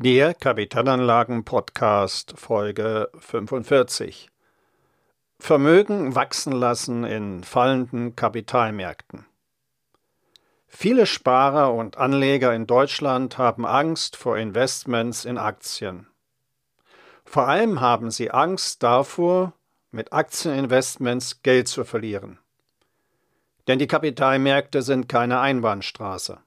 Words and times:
Der 0.00 0.32
Kapitalanlagen 0.32 1.44
Podcast 1.44 2.34
Folge 2.36 3.10
45 3.18 4.30
Vermögen 5.40 6.14
wachsen 6.14 6.52
lassen 6.52 7.02
in 7.02 7.42
fallenden 7.42 8.14
Kapitalmärkten. 8.14 9.26
Viele 10.68 11.04
Sparer 11.04 11.74
und 11.74 11.98
Anleger 11.98 12.54
in 12.54 12.68
Deutschland 12.68 13.38
haben 13.38 13.66
Angst 13.66 14.14
vor 14.14 14.38
Investments 14.38 15.24
in 15.24 15.36
Aktien. 15.36 16.06
Vor 17.24 17.48
allem 17.48 17.80
haben 17.80 18.12
sie 18.12 18.30
Angst 18.30 18.84
davor, 18.84 19.52
mit 19.90 20.12
Aktieninvestments 20.12 21.42
Geld 21.42 21.66
zu 21.66 21.82
verlieren. 21.82 22.38
Denn 23.66 23.80
die 23.80 23.88
Kapitalmärkte 23.88 24.82
sind 24.82 25.08
keine 25.08 25.40
Einbahnstraße. 25.40 26.38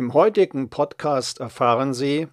Im 0.00 0.14
heutigen 0.14 0.70
Podcast 0.70 1.40
erfahren 1.40 1.92
Sie, 1.92 2.26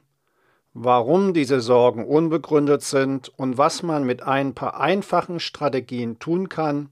warum 0.73 1.33
diese 1.33 1.59
Sorgen 1.59 2.05
unbegründet 2.05 2.81
sind 2.81 3.27
und 3.37 3.57
was 3.57 3.83
man 3.83 4.05
mit 4.05 4.23
ein 4.23 4.55
paar 4.55 4.79
einfachen 4.79 5.41
Strategien 5.41 6.17
tun 6.17 6.47
kann, 6.47 6.91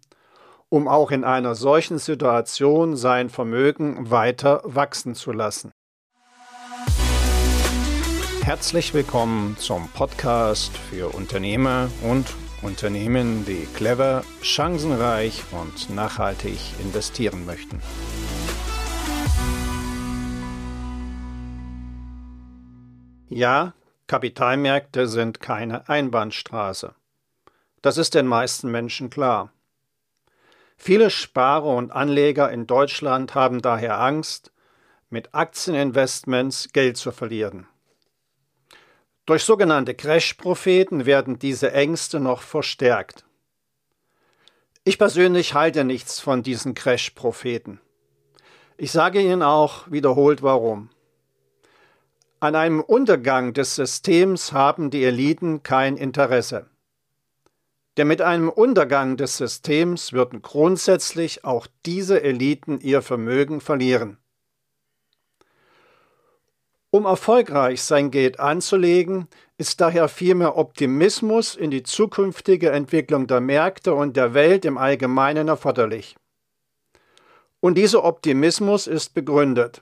um 0.67 0.89
auch 0.89 1.11
in 1.11 1.23
einer 1.23 1.55
solchen 1.55 1.97
Situation 1.97 2.97
sein 2.97 3.29
Vermögen 3.29 4.11
weiter 4.11 4.63
wachsen 4.65 5.15
zu 5.15 5.31
lassen. 5.31 5.71
Herzlich 8.43 8.93
willkommen 8.93 9.55
zum 9.57 9.87
Podcast 9.93 10.75
für 10.75 11.15
Unternehmer 11.15 11.87
und 12.03 12.25
Unternehmen, 12.61 13.45
die 13.45 13.65
clever, 13.77 14.25
chancenreich 14.41 15.41
und 15.53 15.89
nachhaltig 15.95 16.59
investieren 16.81 17.45
möchten. 17.45 17.79
Ja, 23.29 23.73
Kapitalmärkte 24.07 25.07
sind 25.07 25.39
keine 25.39 25.89
Einbahnstraße. 25.89 26.93
Das 27.81 27.97
ist 27.97 28.13
den 28.13 28.27
meisten 28.27 28.69
Menschen 28.69 29.09
klar. 29.09 29.51
Viele 30.77 31.09
Sparer 31.09 31.75
und 31.75 31.91
Anleger 31.91 32.51
in 32.51 32.67
Deutschland 32.67 33.33
haben 33.33 33.61
daher 33.61 33.99
Angst, 33.99 34.51
mit 35.09 35.33
Aktieninvestments 35.33 36.69
Geld 36.73 36.97
zu 36.97 37.11
verlieren. 37.11 37.67
Durch 39.25 39.43
sogenannte 39.43 39.95
Crash-Propheten 39.95 41.07
werden 41.07 41.39
diese 41.39 41.71
Ängste 41.71 42.19
noch 42.19 42.41
verstärkt. 42.41 43.25
Ich 44.83 44.99
persönlich 44.99 45.55
halte 45.55 45.83
nichts 45.83 46.19
von 46.19 46.43
diesen 46.43 46.75
Crash-Propheten. 46.75 47.79
Ich 48.77 48.91
sage 48.91 49.19
Ihnen 49.19 49.41
auch 49.41 49.89
wiederholt 49.89 50.43
warum. 50.43 50.89
An 52.45 52.53
einem 52.53 52.79
Untergang 52.79 53.53
des 53.53 53.73
Systems 53.73 54.53
haben 54.53 54.91
die 54.91 55.03
Eliten 55.03 55.63
kein 55.63 55.97
Interesse. 55.97 56.69
Denn 57.97 58.07
mit 58.07 58.21
einem 58.21 58.49
Untergang 58.49 59.17
des 59.17 59.37
Systems 59.37 60.13
würden 60.13 60.43
grundsätzlich 60.43 61.43
auch 61.43 61.65
diese 61.87 62.21
Eliten 62.21 62.79
ihr 62.81 63.01
Vermögen 63.01 63.61
verlieren. 63.61 64.19
Um 66.91 67.05
erfolgreich 67.05 67.81
sein 67.81 68.11
Geld 68.11 68.39
anzulegen, 68.39 69.27
ist 69.57 69.81
daher 69.81 70.07
vielmehr 70.07 70.55
Optimismus 70.55 71.55
in 71.55 71.71
die 71.71 71.81
zukünftige 71.81 72.69
Entwicklung 72.69 73.25
der 73.25 73.41
Märkte 73.41 73.95
und 73.95 74.15
der 74.15 74.35
Welt 74.35 74.65
im 74.65 74.77
Allgemeinen 74.77 75.47
erforderlich. 75.47 76.15
Und 77.59 77.73
dieser 77.75 78.03
Optimismus 78.03 78.85
ist 78.85 79.15
begründet. 79.15 79.81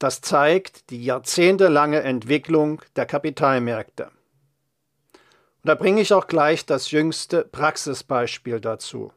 Das 0.00 0.22
zeigt 0.22 0.88
die 0.88 1.04
jahrzehntelange 1.04 2.00
Entwicklung 2.00 2.80
der 2.96 3.04
Kapitalmärkte. 3.04 4.04
Und 4.04 5.68
da 5.68 5.74
bringe 5.74 6.00
ich 6.00 6.14
auch 6.14 6.26
gleich 6.26 6.64
das 6.64 6.90
jüngste 6.90 7.44
Praxisbeispiel 7.44 8.60
dazu. 8.60 9.12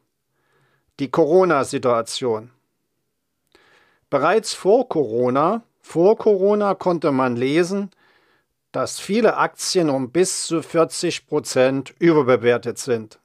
Die 1.00 1.10
Corona-Situation. 1.10 2.50
Bereits 4.10 4.52
vor 4.52 4.86
Corona, 4.90 5.62
vor 5.80 6.18
Corona 6.18 6.74
konnte 6.74 7.12
man 7.12 7.34
lesen, 7.34 7.90
dass 8.70 9.00
viele 9.00 9.38
Aktien 9.38 9.88
um 9.88 10.10
bis 10.10 10.46
zu 10.46 10.60
40 10.60 11.26
Prozent 11.26 11.94
überbewertet 11.98 12.76
sind. 12.76 13.18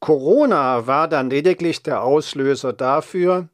Corona 0.00 0.86
war 0.86 1.08
dann 1.08 1.30
lediglich 1.30 1.82
der 1.82 2.02
Auslöser 2.02 2.74
dafür, 2.74 3.48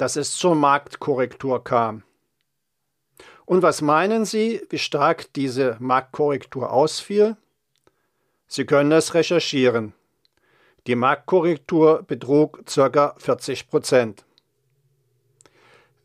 dass 0.00 0.16
es 0.16 0.34
zur 0.34 0.54
Marktkorrektur 0.54 1.62
kam. 1.62 2.04
Und 3.44 3.60
was 3.62 3.82
meinen 3.82 4.24
Sie, 4.24 4.62
wie 4.70 4.78
stark 4.78 5.30
diese 5.34 5.76
Marktkorrektur 5.78 6.72
ausfiel? 6.72 7.36
Sie 8.46 8.64
können 8.64 8.92
es 8.92 9.12
recherchieren. 9.12 9.92
Die 10.86 10.94
Marktkorrektur 10.94 12.02
betrug 12.02 12.62
ca. 12.64 13.14
40 13.18 13.68
Prozent. 13.68 14.24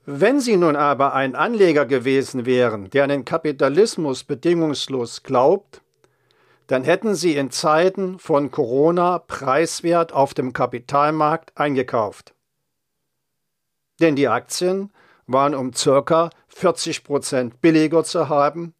Wenn 0.05 0.41
Sie 0.41 0.57
nun 0.57 0.75
aber 0.75 1.13
ein 1.13 1.33
Anleger 1.33 1.85
gewesen 1.85 2.45
wären, 2.45 2.89
der 2.89 3.05
an 3.05 3.09
den 3.09 3.23
Kapitalismus 3.23 4.25
bedingungslos 4.25 5.23
glaubt, 5.23 5.81
dann 6.67 6.83
hätten 6.83 7.15
Sie 7.15 7.37
in 7.37 7.49
Zeiten 7.49 8.19
von 8.19 8.51
Corona 8.51 9.19
preiswert 9.19 10.11
auf 10.11 10.33
dem 10.33 10.51
Kapitalmarkt 10.51 11.57
eingekauft 11.57 12.35
denn 13.99 14.15
die 14.15 14.27
Aktien 14.27 14.91
waren 15.27 15.55
um 15.55 15.73
circa 15.73 16.29
40 16.49 17.03
Prozent 17.03 17.61
billiger 17.61 18.03
zu 18.03 18.29
haben 18.29 18.73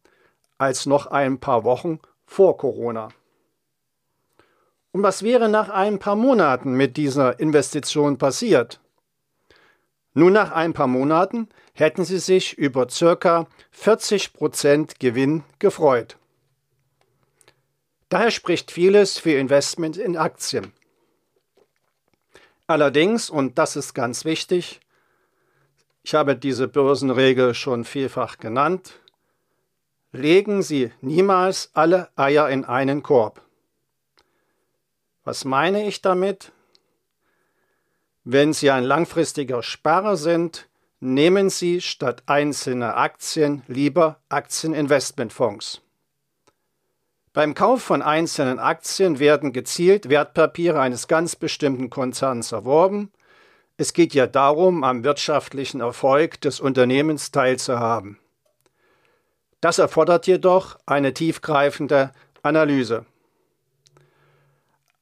als 0.57 0.85
noch 0.85 1.07
ein 1.07 1.39
paar 1.39 1.63
Wochen 1.63 1.99
vor 2.25 2.57
Corona. 2.57 3.09
Und 4.91 5.03
was 5.03 5.23
wäre 5.23 5.49
nach 5.49 5.69
ein 5.69 5.99
paar 5.99 6.15
Monaten 6.15 6.73
mit 6.73 6.95
dieser 6.95 7.39
Investition 7.39 8.17
passiert? 8.17 8.79
Nun, 10.13 10.31
nach 10.31 10.51
ein 10.51 10.71
paar 10.71 10.87
Monaten 10.87 11.49
hätten 11.73 12.05
sie 12.05 12.19
sich 12.19 12.57
über 12.57 12.87
circa 12.89 13.47
40 13.71 14.31
Prozent 14.31 14.99
Gewinn 15.01 15.43
gefreut. 15.59 16.17
Daher 18.07 18.31
spricht 18.31 18.71
vieles 18.71 19.17
für 19.17 19.33
Investment 19.33 19.97
in 19.97 20.15
Aktien. 20.15 20.71
Allerdings, 22.67 23.29
und 23.29 23.57
das 23.57 23.75
ist 23.75 23.93
ganz 23.93 24.23
wichtig, 24.23 24.79
ich 26.05 26.13
habe 26.13 26.35
diese 26.35 26.67
Börsenregel 26.67 27.55
schon 27.55 27.83
vielfach 27.83 28.38
genannt. 28.38 28.99
Legen 30.11 30.61
Sie 30.61 30.91
niemals 31.01 31.71
alle 31.73 32.09
Eier 32.16 32.47
in 32.47 32.63
einen 32.63 33.01
Korb. 33.01 33.41
Was 35.23 35.45
meine 35.45 35.88
ich 35.88 36.03
damit? 36.03 36.51
Wenn 38.23 38.53
Sie 38.53 38.69
ein 38.69 38.83
langfristiger 38.83 39.63
Sparer 39.63 40.15
sind, 40.15 40.69
nehmen 40.99 41.49
Sie 41.49 41.81
statt 41.81 42.21
einzelner 42.27 42.97
Aktien 42.97 43.63
lieber 43.67 44.19
Aktieninvestmentfonds. 44.29 45.81
Beim 47.33 47.55
Kauf 47.55 47.81
von 47.81 48.03
einzelnen 48.03 48.59
Aktien 48.59 49.17
werden 49.17 49.53
gezielt 49.53 50.07
Wertpapiere 50.09 50.79
eines 50.79 51.07
ganz 51.07 51.35
bestimmten 51.35 51.89
Konzerns 51.89 52.51
erworben– 52.51 53.11
es 53.78 53.94
geht 53.94 54.13
ja 54.13 54.28
darum, 54.28 54.84
am 54.84 55.03
wirtschaftlichen 55.03 55.81
Erfolg 55.81 56.40
des 56.41 56.59
Unternehmens 56.59 57.31
teilzuhaben. 57.31 58.18
Das 59.59 59.80
erfordert 59.80 60.28
jedoch 60.28 60.78
eine 60.86 61.13
tiefgreifende 61.13 62.12
Analyse. 62.41 63.06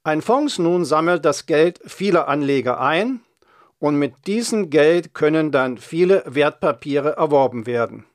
Ein 0.03 0.21
Fonds 0.21 0.57
nun 0.57 0.85
sammelt 0.85 1.23
das 1.23 1.45
Geld 1.45 1.79
vieler 1.85 2.27
Anleger 2.27 2.79
ein 2.79 3.21
und 3.79 3.97
mit 3.97 4.27
diesem 4.27 4.69
Geld 4.69 5.13
können 5.13 5.51
dann 5.51 5.77
viele 5.77 6.23
Wertpapiere 6.25 7.17
erworben 7.17 7.65
werden. 7.65 8.05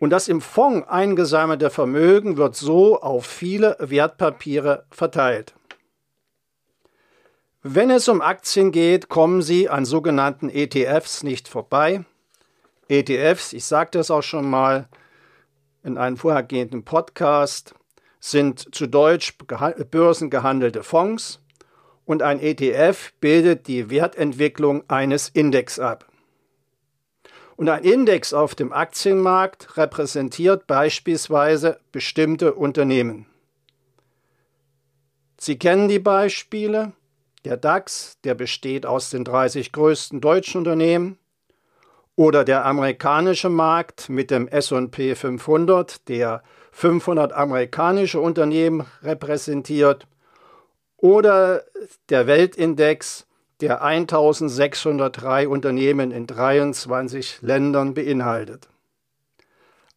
Und 0.00 0.10
das 0.10 0.28
im 0.28 0.40
Fonds 0.40 0.86
eingesammelte 0.88 1.70
Vermögen 1.70 2.36
wird 2.36 2.54
so 2.54 3.00
auf 3.00 3.24
viele 3.24 3.76
Wertpapiere 3.80 4.84
verteilt. 4.90 5.54
Wenn 7.68 7.90
es 7.90 8.06
um 8.06 8.20
Aktien 8.22 8.70
geht, 8.70 9.08
kommen 9.08 9.42
Sie 9.42 9.68
an 9.68 9.84
sogenannten 9.84 10.48
ETFs 10.50 11.24
nicht 11.24 11.48
vorbei. 11.48 12.04
ETFs, 12.88 13.52
ich 13.52 13.64
sagte 13.64 13.98
es 13.98 14.08
auch 14.08 14.22
schon 14.22 14.48
mal 14.48 14.88
in 15.82 15.98
einem 15.98 16.16
vorhergehenden 16.16 16.84
Podcast, 16.84 17.74
sind 18.20 18.72
zu 18.72 18.86
Deutsch 18.86 19.36
börsengehandelte 19.90 20.84
Fonds 20.84 21.40
und 22.04 22.22
ein 22.22 22.38
ETF 22.38 23.12
bildet 23.18 23.66
die 23.66 23.90
Wertentwicklung 23.90 24.84
eines 24.86 25.28
Index 25.30 25.80
ab. 25.80 26.06
Und 27.56 27.68
ein 27.68 27.82
Index 27.82 28.32
auf 28.32 28.54
dem 28.54 28.72
Aktienmarkt 28.72 29.76
repräsentiert 29.76 30.68
beispielsweise 30.68 31.80
bestimmte 31.90 32.54
Unternehmen. 32.54 33.26
Sie 35.36 35.58
kennen 35.58 35.88
die 35.88 35.98
Beispiele. 35.98 36.92
Der 37.46 37.56
DAX, 37.56 38.18
der 38.24 38.34
besteht 38.34 38.86
aus 38.86 39.10
den 39.10 39.22
30 39.22 39.70
größten 39.70 40.20
deutschen 40.20 40.58
Unternehmen. 40.58 41.16
oder 42.16 42.44
der 42.44 42.64
amerikanische 42.64 43.50
Markt 43.50 44.08
mit 44.08 44.32
dem 44.32 44.48
SP 44.48 45.14
500, 45.14 46.08
der 46.08 46.42
500 46.72 47.32
amerikanische 47.32 48.18
Unternehmen 48.18 48.84
repräsentiert, 49.02 50.08
oder 50.96 51.62
der 52.08 52.26
Weltindex, 52.26 53.26
der 53.60 53.82
1603 53.82 55.46
Unternehmen 55.46 56.10
in 56.10 56.26
23 56.26 57.42
Ländern 57.42 57.94
beinhaltet. 57.94 58.68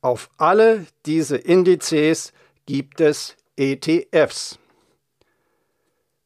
Auf 0.01 0.29
alle 0.37 0.85
diese 1.07 1.37
Indizes 1.37 2.31
gibt 2.67 3.01
es 3.01 3.35
ETFs. 3.55 4.58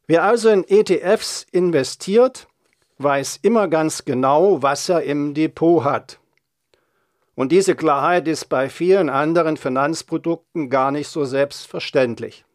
Wer 0.05 0.23
also 0.23 0.49
in 0.49 0.67
ETFs 0.67 1.45
investiert, 1.51 2.47
weiß 2.97 3.39
immer 3.41 3.67
ganz 3.67 4.03
genau, 4.05 4.61
was 4.61 4.89
er 4.89 5.03
im 5.03 5.33
Depot 5.33 5.83
hat. 5.83 6.19
Und 7.35 7.51
diese 7.51 7.75
Klarheit 7.75 8.27
ist 8.27 8.45
bei 8.45 8.69
vielen 8.69 9.09
anderen 9.09 9.57
Finanzprodukten 9.57 10.69
gar 10.69 10.91
nicht 10.91 11.07
so 11.07 11.25
selbstverständlich. 11.25 12.45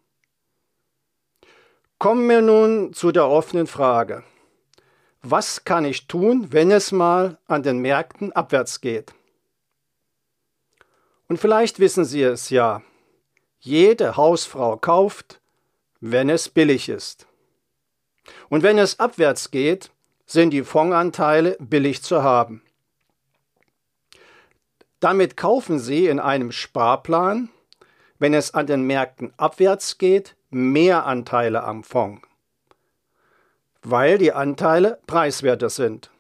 Kommen 1.99 2.29
wir 2.29 2.43
nun 2.43 2.93
zu 2.93 3.11
der 3.11 3.29
offenen 3.29 3.67
Frage. 3.67 4.23
Was 5.23 5.65
kann 5.65 5.85
ich 5.85 6.07
tun, 6.07 6.53
wenn 6.53 6.71
es 6.71 6.93
mal 6.93 7.39
an 7.47 7.65
den 7.65 7.79
Märkten 7.79 8.31
abwärts 8.33 8.81
geht? 8.81 9.13
Und 11.29 11.39
vielleicht 11.39 11.81
wissen 11.81 12.05
Sie 12.05 12.23
es 12.23 12.51
ja. 12.51 12.83
Jede 13.59 14.17
Hausfrau 14.17 14.77
kauft, 14.77 15.41
wenn 16.01 16.31
es 16.31 16.49
billig 16.49 16.89
ist. 16.89 17.28
Und 18.49 18.63
wenn 18.63 18.79
es 18.79 19.01
abwärts 19.01 19.51
geht, 19.51 19.91
sind 20.27 20.51
die 20.51 20.63
Fondsanteile 20.63 21.57
billig 21.61 22.03
zu 22.03 22.23
haben. 22.23 22.63
Damit 25.01 25.37
kaufen 25.37 25.79
Sie 25.79 26.07
in 26.07 26.19
einem 26.19 26.53
Sparplan, 26.53 27.51
wenn 28.19 28.35
es 28.35 28.53
an 28.53 28.67
den 28.67 28.83
Märkten 28.83 29.33
abwärts 29.37 29.99
geht, 29.99 30.35
mehr 30.51 31.07
Anteile 31.07 31.63
am 31.63 31.85
Fonds, 31.85 32.23
weil 33.83 34.19
die 34.19 34.33
Anteile 34.33 34.99
preiswerter 35.07 35.71
sind. 35.71 36.11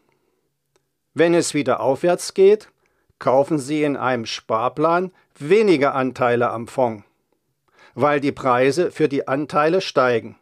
Wenn 1.14 1.34
es 1.34 1.54
wieder 1.54 1.80
aufwärts 1.80 2.34
geht, 2.34 2.68
kaufen 3.18 3.58
Sie 3.58 3.82
in 3.82 3.96
einem 3.96 4.26
Sparplan 4.26 5.10
weniger 5.36 5.94
Anteile 5.94 6.50
am 6.50 6.68
Fonds, 6.68 7.04
weil 7.94 8.20
die 8.20 8.32
Preise 8.32 8.92
für 8.92 9.08
die 9.08 9.26
Anteile 9.26 9.80
steigen. 9.80 10.36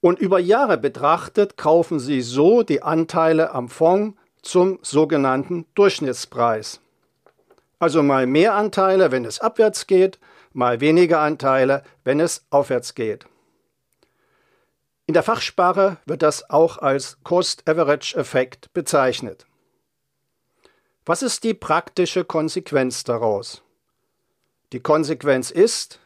Und 0.00 0.18
über 0.18 0.38
Jahre 0.38 0.78
betrachtet 0.78 1.56
kaufen 1.56 1.98
Sie 1.98 2.22
so 2.22 2.62
die 2.62 2.82
Anteile 2.82 3.52
am 3.52 3.68
Fonds 3.68 4.16
zum 4.42 4.78
sogenannten 4.82 5.66
Durchschnittspreis. 5.74 6.80
Also 7.78 8.02
mal 8.02 8.26
mehr 8.26 8.54
Anteile, 8.54 9.10
wenn 9.10 9.24
es 9.24 9.40
abwärts 9.40 9.86
geht, 9.86 10.18
mal 10.52 10.80
weniger 10.80 11.20
Anteile, 11.20 11.82
wenn 12.04 12.20
es 12.20 12.44
aufwärts 12.50 12.94
geht. 12.94 13.26
In 15.06 15.14
der 15.14 15.22
Fachsprache 15.22 15.96
wird 16.04 16.22
das 16.22 16.50
auch 16.50 16.78
als 16.78 17.18
Cost-Average-Effekt 17.24 18.72
bezeichnet. 18.74 19.46
Was 21.06 21.22
ist 21.22 21.44
die 21.44 21.54
praktische 21.54 22.24
Konsequenz 22.24 23.04
daraus? 23.04 23.62
Die 24.72 24.80
Konsequenz 24.80 25.50
ist, 25.50 26.00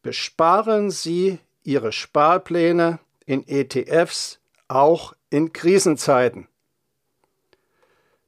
besparen 0.00 0.90
Sie 0.90 1.38
ihre 1.66 1.92
Sparpläne 1.92 2.98
in 3.24 3.46
ETFs 3.46 4.40
auch 4.68 5.14
in 5.30 5.52
Krisenzeiten. 5.52 6.48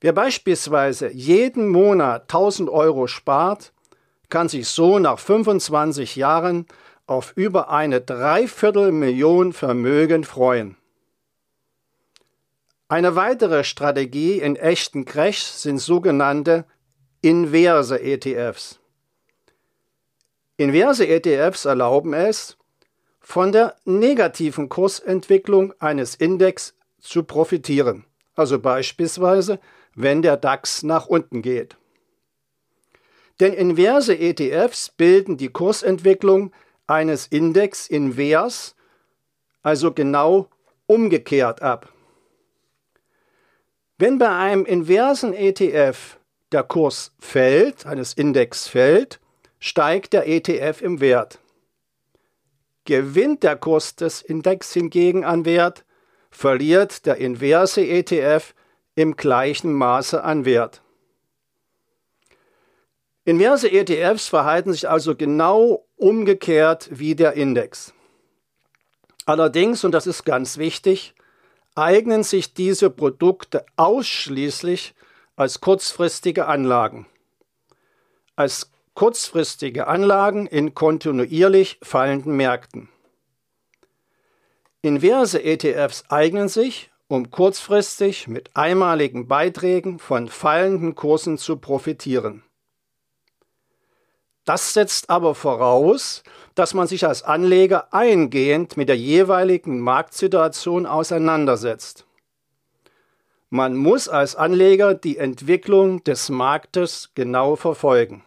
Wer 0.00 0.12
beispielsweise 0.12 1.10
jeden 1.12 1.68
Monat 1.68 2.22
1000 2.22 2.68
Euro 2.68 3.06
spart, 3.06 3.72
kann 4.28 4.48
sich 4.48 4.68
so 4.68 4.98
nach 4.98 5.18
25 5.18 6.16
Jahren 6.16 6.66
auf 7.06 7.32
über 7.36 7.70
eine 7.70 8.00
Dreiviertelmillion 8.00 9.52
Vermögen 9.52 10.24
freuen. 10.24 10.76
Eine 12.88 13.16
weitere 13.16 13.64
Strategie 13.64 14.38
in 14.38 14.56
echten 14.56 15.04
Crashs 15.04 15.62
sind 15.62 15.78
sogenannte 15.78 16.64
inverse 17.22 18.00
ETFs. 18.00 18.78
Inverse 20.56 21.06
ETFs 21.06 21.64
erlauben 21.64 22.12
es, 22.12 22.57
von 23.28 23.52
der 23.52 23.76
negativen 23.84 24.70
Kursentwicklung 24.70 25.74
eines 25.80 26.14
Index 26.14 26.72
zu 26.98 27.24
profitieren, 27.24 28.06
also 28.34 28.58
beispielsweise 28.58 29.60
wenn 29.94 30.22
der 30.22 30.38
DAX 30.38 30.82
nach 30.82 31.08
unten 31.08 31.42
geht. 31.42 31.76
Denn 33.38 33.52
inverse 33.52 34.18
ETFs 34.18 34.88
bilden 34.88 35.36
die 35.36 35.50
Kursentwicklung 35.50 36.52
eines 36.86 37.26
Index 37.26 37.86
invers, 37.86 38.74
also 39.60 39.92
genau 39.92 40.48
umgekehrt 40.86 41.60
ab. 41.60 41.92
Wenn 43.98 44.16
bei 44.16 44.30
einem 44.30 44.64
inversen 44.64 45.34
ETF 45.34 46.16
der 46.50 46.62
Kurs 46.62 47.12
fällt, 47.18 47.84
eines 47.84 48.14
Index 48.14 48.68
fällt, 48.68 49.20
steigt 49.60 50.14
der 50.14 50.26
ETF 50.26 50.80
im 50.80 51.00
Wert. 51.00 51.40
Gewinnt 52.88 53.42
der 53.42 53.54
Kurs 53.54 53.96
des 53.96 54.22
Index 54.22 54.72
hingegen 54.72 55.22
an 55.22 55.44
Wert, 55.44 55.84
verliert 56.30 57.04
der 57.04 57.18
inverse 57.18 57.86
ETF 57.86 58.54
im 58.94 59.14
gleichen 59.14 59.74
Maße 59.74 60.24
an 60.24 60.46
Wert. 60.46 60.80
Inverse 63.26 63.70
ETFs 63.70 64.28
verhalten 64.28 64.72
sich 64.72 64.88
also 64.88 65.14
genau 65.14 65.86
umgekehrt 65.96 66.88
wie 66.90 67.14
der 67.14 67.34
Index. 67.34 67.92
Allerdings, 69.26 69.84
und 69.84 69.92
das 69.92 70.06
ist 70.06 70.24
ganz 70.24 70.56
wichtig, 70.56 71.14
eignen 71.74 72.22
sich 72.22 72.54
diese 72.54 72.88
Produkte 72.88 73.66
ausschließlich 73.76 74.94
als 75.36 75.60
kurzfristige 75.60 76.46
Anlagen. 76.46 77.04
Als 78.34 78.70
kurzfristige 78.98 79.86
Anlagen 79.86 80.48
in 80.48 80.74
kontinuierlich 80.74 81.78
fallenden 81.84 82.36
Märkten. 82.36 82.88
Inverse 84.82 85.40
ETFs 85.40 86.02
eignen 86.08 86.48
sich, 86.48 86.90
um 87.06 87.30
kurzfristig 87.30 88.26
mit 88.26 88.50
einmaligen 88.56 89.28
Beiträgen 89.28 90.00
von 90.00 90.26
fallenden 90.26 90.96
Kursen 90.96 91.38
zu 91.38 91.58
profitieren. 91.58 92.42
Das 94.44 94.74
setzt 94.74 95.10
aber 95.10 95.36
voraus, 95.36 96.24
dass 96.56 96.74
man 96.74 96.88
sich 96.88 97.06
als 97.06 97.22
Anleger 97.22 97.94
eingehend 97.94 98.76
mit 98.76 98.88
der 98.88 98.98
jeweiligen 98.98 99.78
Marktsituation 99.78 100.86
auseinandersetzt. 100.86 102.04
Man 103.48 103.76
muss 103.76 104.08
als 104.08 104.34
Anleger 104.34 104.94
die 104.94 105.18
Entwicklung 105.18 106.02
des 106.02 106.30
Marktes 106.30 107.12
genau 107.14 107.54
verfolgen. 107.54 108.24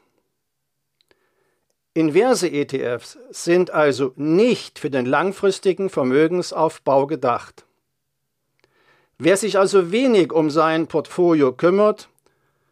Inverse 1.93 2.49
ETFs 2.49 3.17
sind 3.31 3.71
also 3.71 4.13
nicht 4.15 4.79
für 4.79 4.89
den 4.89 5.05
langfristigen 5.05 5.89
Vermögensaufbau 5.89 7.05
gedacht. 7.05 7.65
Wer 9.17 9.35
sich 9.35 9.57
also 9.57 9.91
wenig 9.91 10.31
um 10.31 10.49
sein 10.49 10.87
Portfolio 10.87 11.51
kümmert, 11.51 12.07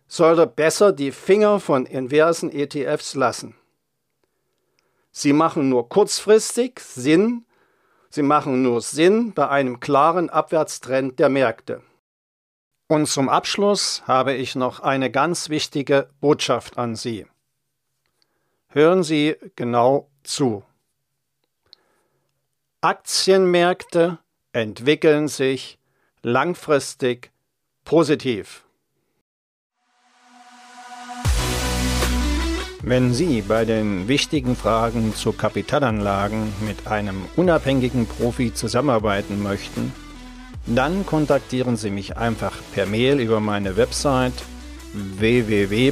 sollte 0.08 0.48
besser 0.48 0.94
die 0.94 1.12
Finger 1.12 1.60
von 1.60 1.86
inversen 1.86 2.50
ETFs 2.52 3.14
lassen. 3.14 3.56
Sie 5.12 5.34
machen 5.34 5.68
nur 5.68 5.90
kurzfristig 5.90 6.80
Sinn, 6.80 7.46
sie 8.10 8.24
machen 8.24 8.64
nur 8.64 8.82
Sinn 8.82 9.34
bei 9.34 9.50
einem 9.50 9.82
klaren 9.82 10.30
Abwärtstrend 10.30 11.20
der 11.20 11.30
Märkte. 11.30 11.82
Und 12.88 13.08
zum 13.08 13.28
Abschluss 13.28 14.02
habe 14.08 14.34
ich 14.34 14.56
noch 14.56 14.80
eine 14.80 15.12
ganz 15.12 15.50
wichtige 15.50 16.10
Botschaft 16.22 16.78
an 16.78 16.96
Sie. 16.96 17.28
Hören 18.72 19.02
Sie 19.02 19.36
genau 19.56 20.10
zu. 20.22 20.62
Aktienmärkte 22.82 24.20
entwickeln 24.54 25.28
sich 25.28 25.80
langfristig 26.22 27.32
positiv. 27.84 28.64
Wenn 32.84 33.12
Sie 33.12 33.42
bei 33.42 33.66
den 33.66 34.08
wichtigen 34.08 34.56
Fragen 34.56 35.16
zu 35.16 35.34
Kapitalanlagen 35.34 36.54
mit 36.62 36.86
einem 36.86 37.26
unabhängigen 37.36 38.06
Profi 38.06 38.54
zusammenarbeiten 38.54 39.42
möchten, 39.42 39.92
dann 40.68 41.08
kontaktieren 41.08 41.76
Sie 41.76 41.90
mich 41.90 42.18
einfach 42.18 42.56
per 42.76 42.86
Mail 42.86 43.20
über 43.20 43.40
meine 43.40 43.78
Website 43.78 44.44
www 44.94 45.92